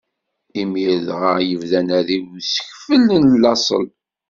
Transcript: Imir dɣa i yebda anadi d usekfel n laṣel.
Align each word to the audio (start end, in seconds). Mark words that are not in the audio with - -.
Imir 0.61 0.95
dɣa 1.07 1.31
i 1.39 1.43
yebda 1.49 1.75
anadi 1.79 2.17
d 2.25 2.29
usekfel 2.37 3.05
n 3.23 3.27
laṣel. 3.43 3.87